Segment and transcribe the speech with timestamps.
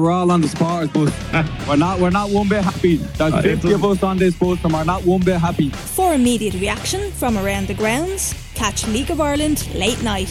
[0.00, 1.12] we're all on the supporters bus.
[1.68, 2.96] we're not we're not one bit happy.
[2.96, 5.70] There's 50 of us on this bus and we're not one bit happy.
[5.70, 10.28] For immediate reaction from around the grounds, catch League of Ireland late night.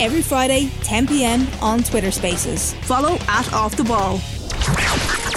[0.00, 2.74] Every Friday, 10 pm on Twitter Spaces.
[2.82, 4.18] Follow at Off the Ball.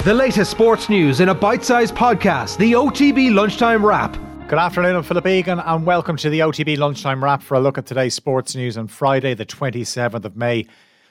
[0.03, 4.17] The latest sports news in a bite sized podcast, the OTB Lunchtime Wrap.
[4.47, 7.77] Good afternoon, I'm Philip Egan, and welcome to the OTB Lunchtime Wrap for a look
[7.77, 10.65] at today's sports news on Friday, the 27th of May.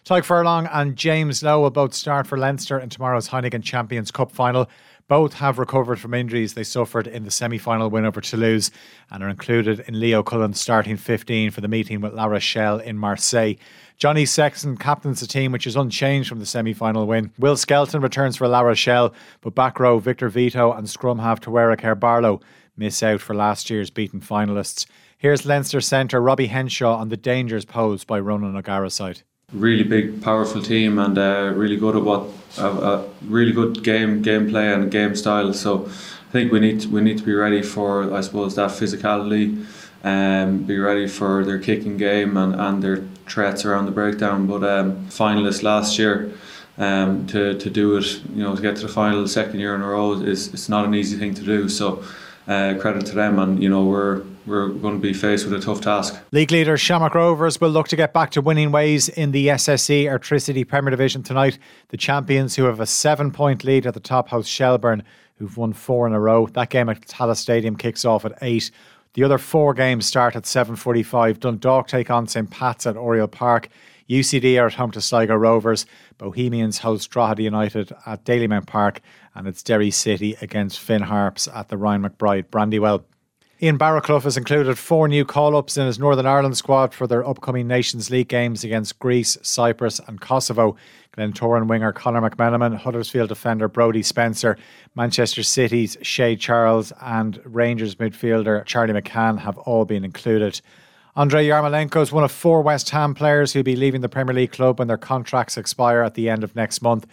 [0.06, 4.30] Tadhg Furlong and James Lowe will both start for Leinster in tomorrow's Heineken Champions Cup
[4.30, 4.70] final.
[5.08, 8.70] Both have recovered from injuries they suffered in the semi final win over Toulouse
[9.10, 12.96] and are included in Leo Cullen's starting 15 for the meeting with La Rochelle in
[12.96, 13.54] Marseille.
[13.96, 17.32] Johnny Sexton captains the team, which is unchanged from the semi final win.
[17.36, 21.76] Will Skelton returns for La Rochelle, but back row Victor Vito and scrum half Tawera
[21.76, 22.40] Kerr-Barlow
[22.76, 24.86] miss out for last year's beaten finalists.
[25.18, 30.22] Here's Leinster centre Robbie Henshaw on the dangers posed by Ronan O'Gara's side really big,
[30.22, 34.90] powerful team, and uh, really good at what a, a, really good game gameplay and
[34.90, 35.52] game style.
[35.54, 38.70] So I think we need to, we need to be ready for I suppose that
[38.70, 39.64] physicality,
[40.02, 44.46] and um, be ready for their kicking game and, and their threats around the breakdown.
[44.46, 46.32] But um, finalists last year.
[46.78, 49.80] Um, to, to do it, you know, to get to the final second year in
[49.80, 51.70] a row is it's not an easy thing to do.
[51.70, 52.04] So
[52.46, 55.60] uh, credit to them, and you know we're we're going to be faced with a
[55.60, 56.18] tough task.
[56.32, 60.04] League leader Shamrock Rovers will look to get back to winning ways in the SSE
[60.04, 61.58] Airtricity Premier Division tonight.
[61.88, 65.02] The champions, who have a seven point lead at the top house Shelbourne,
[65.38, 66.46] who've won four in a row.
[66.46, 68.70] That game at Tallaght Stadium kicks off at eight.
[69.14, 71.40] The other four games start at 7.45.
[71.40, 72.50] Dundalk take on St.
[72.50, 73.70] Pat's at Oriel Park.
[74.10, 75.86] UCD are at home to Sligo Rovers.
[76.18, 79.00] Bohemians host Drogheda United at Dalymount Park.
[79.34, 83.04] And it's Derry City against Finn Harps at the Ryan McBride Brandywell.
[83.62, 87.26] Ian Barraclough has included four new call ups in his Northern Ireland squad for their
[87.26, 90.76] upcoming Nations League games against Greece, Cyprus, and Kosovo.
[91.16, 94.58] Glentoran winger Conor McMenamin, Huddersfield defender Brodie Spencer,
[94.94, 100.60] Manchester City's Shay Charles, and Rangers midfielder Charlie McCann have all been included.
[101.16, 104.52] Andrei Yarmolenko is one of four West Ham players who'll be leaving the Premier League
[104.52, 107.06] club when their contracts expire at the end of next month.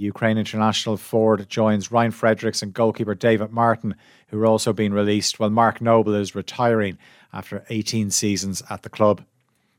[0.00, 3.96] The Ukraine international forward joins Ryan Fredericks and goalkeeper David Martin,
[4.28, 6.96] who are also being released, while Mark Noble is retiring
[7.34, 9.22] after 18 seasons at the club.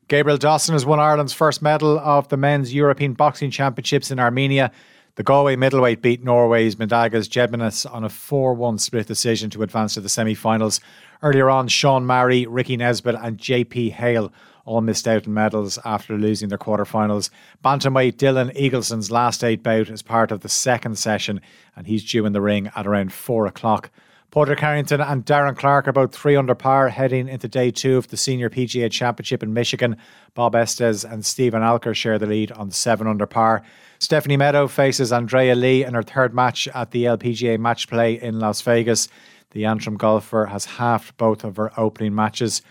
[0.08, 4.72] Gabriel Dosen has won Ireland's first medal of the men's European Boxing Championships in Armenia.
[5.16, 9.96] The Galway middleweight beat Norway's Mindaugas Gediminas on a 4 1 split decision to advance
[9.96, 10.82] to the semi finals.
[11.24, 14.32] Earlier on, Sean Marry, Ricky Nesbitt, and JP Hale
[14.66, 17.30] all missed out in medals after losing their quarterfinals.
[17.64, 21.42] Bantamweight Dylan Eagleson's last eight bout is part of the second session,
[21.76, 23.90] and he's due in the ring at around four o'clock.
[24.32, 28.08] Padraig Harrington and Darren Clarke are about three under par heading into day two of
[28.08, 29.98] the Senior PGA Championship in Michigan.
[30.36, 33.62] Bob Estes and Stephen Alker share the lead on seven under par.
[34.00, 38.40] Stephanie Meadow faces Andrea Lee in her third match at the LPGA match play in
[38.40, 39.10] Las Vegas.
[39.52, 42.62] The Antrim golfer has halved both of her opening matches.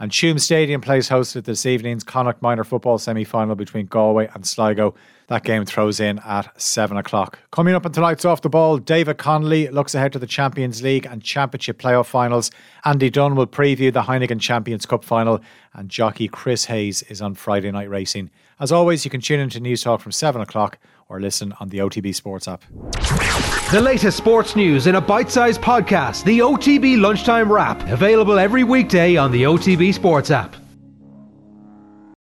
[0.00, 4.28] And Tuam Stadium plays host to this evening's Connacht Minor Football semi final between Galway
[4.32, 4.94] and Sligo.
[5.26, 7.40] That game throws in at 7 o'clock.
[7.50, 11.04] Coming up on tonight's Off the Ball, David Connolly looks ahead to the Champions League
[11.04, 12.52] and Championship playoff finals.
[12.84, 15.40] Andy Dunn will preview the Heineken Champions Cup final.
[15.74, 18.30] And jockey Chris Hayes is on Friday night racing.
[18.60, 20.78] As always, you can tune into Newstalk from 7 o'clock
[21.08, 22.64] or listen on the OTB Sports app.
[23.72, 28.64] The latest sports news in a bite sized podcast, the OTB Lunchtime Wrap, available every
[28.64, 30.56] weekday on the OTB Sports app.